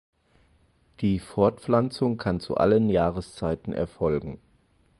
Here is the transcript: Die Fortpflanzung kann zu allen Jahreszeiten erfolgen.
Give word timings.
Die 1.01 1.19
Fortpflanzung 1.19 2.17
kann 2.17 2.39
zu 2.39 2.57
allen 2.57 2.89
Jahreszeiten 2.89 3.71
erfolgen. 3.71 4.39